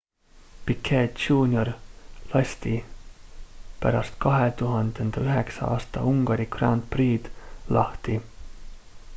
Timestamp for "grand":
6.57-6.89